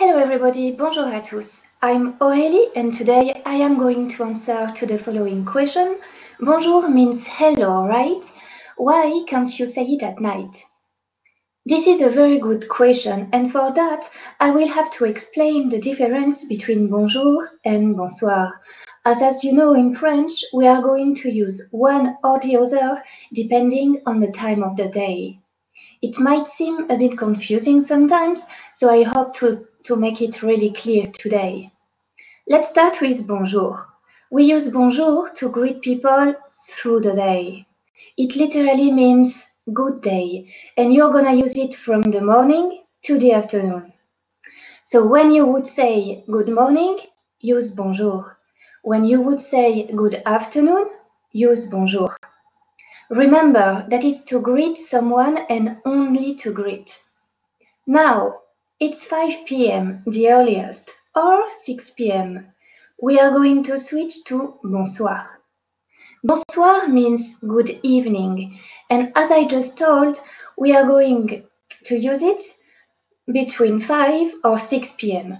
Hello 0.00 0.16
everybody, 0.16 0.72
bonjour 0.72 1.04
à 1.04 1.20
tous. 1.20 1.60
I'm 1.82 2.14
Aurélie 2.20 2.70
and 2.74 2.90
today 2.90 3.42
I 3.44 3.56
am 3.56 3.76
going 3.76 4.08
to 4.08 4.24
answer 4.24 4.72
to 4.74 4.86
the 4.86 4.98
following 4.98 5.44
question. 5.44 5.98
Bonjour 6.40 6.88
means 6.88 7.26
hello, 7.26 7.86
right? 7.86 8.24
Why 8.78 9.22
can't 9.26 9.58
you 9.58 9.66
say 9.66 9.82
it 9.82 10.02
at 10.02 10.18
night? 10.18 10.64
This 11.66 11.86
is 11.86 12.00
a 12.00 12.08
very 12.08 12.38
good 12.38 12.66
question 12.70 13.28
and 13.34 13.52
for 13.52 13.74
that 13.74 14.08
I 14.40 14.50
will 14.52 14.68
have 14.68 14.90
to 14.92 15.04
explain 15.04 15.68
the 15.68 15.78
difference 15.78 16.46
between 16.46 16.88
bonjour 16.88 17.50
and 17.66 17.94
bonsoir. 17.94 18.58
As, 19.04 19.20
as 19.20 19.44
you 19.44 19.52
know 19.52 19.74
in 19.74 19.94
French, 19.94 20.32
we 20.54 20.66
are 20.66 20.80
going 20.80 21.14
to 21.16 21.30
use 21.30 21.60
one 21.72 22.16
or 22.24 22.40
the 22.40 22.56
other 22.56 23.02
depending 23.34 24.00
on 24.06 24.18
the 24.18 24.32
time 24.32 24.62
of 24.62 24.78
the 24.78 24.88
day. 24.88 25.40
It 26.02 26.18
might 26.18 26.48
seem 26.48 26.88
a 26.88 26.96
bit 26.96 27.18
confusing 27.18 27.82
sometimes, 27.82 28.46
so 28.72 28.88
I 28.88 29.02
hope 29.02 29.34
to, 29.34 29.66
to 29.84 29.96
make 29.96 30.20
it 30.20 30.42
really 30.42 30.72
clear 30.72 31.06
today. 31.18 31.70
Let's 32.48 32.70
start 32.70 33.00
with 33.00 33.26
bonjour. 33.26 33.86
We 34.30 34.44
use 34.44 34.68
bonjour 34.68 35.30
to 35.34 35.48
greet 35.48 35.80
people 35.82 36.34
through 36.50 37.00
the 37.00 37.14
day. 37.14 37.66
It 38.16 38.36
literally 38.36 38.92
means 38.92 39.46
good 39.72 40.02
day, 40.02 40.52
and 40.76 40.92
you're 40.92 41.12
gonna 41.12 41.34
use 41.34 41.56
it 41.56 41.74
from 41.74 42.02
the 42.02 42.20
morning 42.20 42.82
to 43.02 43.18
the 43.18 43.32
afternoon. 43.32 43.92
So 44.84 45.06
when 45.06 45.30
you 45.32 45.46
would 45.46 45.66
say 45.66 46.24
good 46.30 46.48
morning, 46.48 46.98
use 47.40 47.70
bonjour. 47.70 48.36
When 48.82 49.04
you 49.04 49.20
would 49.20 49.40
say 49.40 49.86
good 49.94 50.22
afternoon, 50.26 50.90
use 51.32 51.66
bonjour. 51.66 52.16
Remember 53.10 53.86
that 53.90 54.04
it's 54.04 54.22
to 54.24 54.40
greet 54.40 54.78
someone 54.78 55.38
and 55.48 55.78
only 55.84 56.34
to 56.36 56.52
greet. 56.52 56.96
Now, 57.86 58.40
it's 58.80 59.04
5 59.04 59.44
p.m., 59.44 60.02
the 60.06 60.30
earliest, 60.30 60.94
or 61.14 61.52
6 61.52 61.90
p.m. 61.90 62.46
We 63.02 63.20
are 63.20 63.30
going 63.30 63.62
to 63.64 63.78
switch 63.78 64.24
to 64.24 64.58
bonsoir. 64.64 65.28
Bonsoir 66.24 66.88
means 66.88 67.36
good 67.46 67.78
evening, 67.82 68.58
and 68.88 69.12
as 69.16 69.30
I 69.30 69.44
just 69.44 69.76
told, 69.76 70.18
we 70.56 70.72
are 70.72 70.86
going 70.86 71.44
to 71.84 71.94
use 71.94 72.22
it 72.22 72.42
between 73.30 73.82
5 73.82 74.32
or 74.44 74.58
6 74.58 74.92
p.m. 74.92 75.38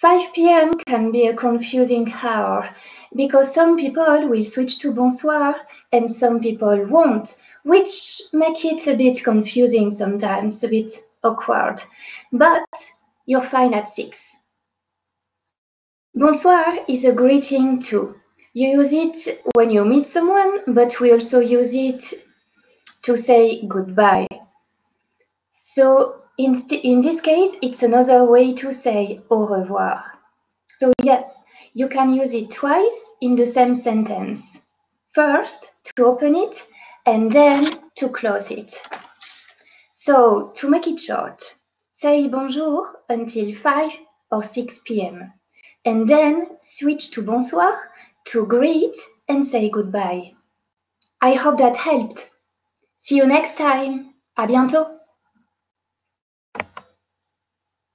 5 0.00 0.32
p.m. 0.32 0.72
can 0.86 1.12
be 1.12 1.26
a 1.26 1.36
confusing 1.36 2.10
hour 2.22 2.74
because 3.14 3.52
some 3.52 3.76
people 3.76 4.28
will 4.28 4.42
switch 4.42 4.78
to 4.78 4.92
bonsoir 4.92 5.56
and 5.92 6.10
some 6.10 6.40
people 6.40 6.86
won't, 6.86 7.36
which 7.64 8.22
make 8.32 8.64
it 8.64 8.86
a 8.86 8.96
bit 8.96 9.22
confusing 9.22 9.90
sometimes, 9.90 10.64
a 10.64 10.68
bit 10.68 10.92
awkward. 11.22 11.82
But 12.32 12.68
you're 13.26 13.44
fine 13.44 13.74
at 13.74 13.88
6. 13.88 14.36
Bonsoir 16.14 16.78
is 16.88 17.04
a 17.04 17.12
greeting 17.12 17.80
too. 17.80 18.16
You 18.54 18.80
use 18.80 18.92
it 18.92 19.42
when 19.54 19.70
you 19.70 19.84
meet 19.84 20.08
someone, 20.08 20.60
but 20.74 20.98
we 21.00 21.12
also 21.12 21.38
use 21.40 21.74
it 21.74 22.14
to 23.02 23.16
say 23.16 23.66
goodbye. 23.66 24.26
So 25.62 26.22
in, 26.38 26.62
in 26.70 27.00
this 27.02 27.20
case, 27.20 27.54
it's 27.62 27.82
another 27.82 28.24
way 28.24 28.54
to 28.54 28.72
say 28.72 29.20
au 29.30 29.46
revoir. 29.46 30.02
So 30.78 30.92
yes, 31.02 31.40
you 31.74 31.88
can 31.88 32.12
use 32.12 32.32
it 32.34 32.50
twice 32.50 33.12
in 33.20 33.36
the 33.36 33.46
same 33.46 33.74
sentence. 33.74 34.58
First, 35.14 35.72
to 35.96 36.04
open 36.06 36.34
it, 36.34 36.64
and 37.06 37.30
then 37.30 37.66
to 37.96 38.08
close 38.08 38.50
it. 38.50 38.80
So, 40.00 40.52
to 40.54 40.68
make 40.68 40.86
it 40.86 41.00
short, 41.00 41.42
say 41.90 42.28
bonjour 42.28 43.00
until 43.08 43.52
5 43.52 43.90
or 44.30 44.44
6 44.44 44.78
p.m. 44.84 45.32
and 45.84 46.08
then 46.08 46.56
switch 46.56 47.10
to 47.10 47.22
bonsoir 47.22 47.76
to 48.26 48.46
greet 48.46 48.96
and 49.28 49.44
say 49.44 49.68
goodbye. 49.68 50.34
I 51.20 51.32
hope 51.34 51.58
that 51.58 51.76
helped. 51.76 52.30
See 52.96 53.16
you 53.16 53.26
next 53.26 53.56
time. 53.56 54.14
À 54.36 54.46
bientôt. 54.46 54.97